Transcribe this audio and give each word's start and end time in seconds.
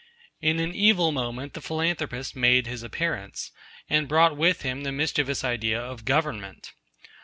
In 0.41 0.59
an 0.59 0.73
evil 0.73 1.11
moment 1.11 1.53
the 1.53 1.61
Philanthropist 1.61 2.35
made 2.35 2.65
his 2.65 2.81
appearance, 2.81 3.51
and 3.87 4.07
brought 4.07 4.35
with 4.35 4.63
him 4.63 4.81
the 4.81 4.91
mischievous 4.91 5.43
idea 5.43 5.79
of 5.79 6.05
Government. 6.05 6.73